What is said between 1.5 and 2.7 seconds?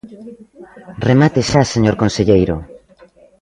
señor conselleiro.